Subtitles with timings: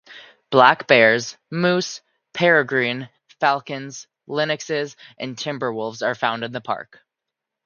[0.49, 2.01] Black bears, moose,
[2.33, 3.09] peregrine
[3.39, 7.05] falcons, lynxes and timber wolves are found in the park.